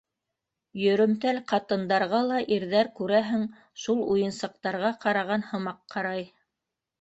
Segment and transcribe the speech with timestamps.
[0.85, 3.45] Йөрөмтәл ҡатындарға ла ирҙәр, күрәһең,
[3.83, 6.27] шул уйынсыҡтарға ҡараған һымаҡ ҡарай.